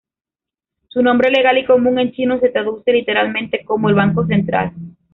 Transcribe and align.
Su 0.87 1.03
nombre 1.03 1.29
legal 1.29 1.59
y 1.59 1.63
común 1.67 1.99
en 1.99 2.11
chino 2.11 2.39
se 2.39 2.49
traduce 2.49 2.91
literalmente 2.91 3.63
como 3.63 3.87
el 3.87 3.93
"Banco 3.93 4.25
Central". 4.25 4.71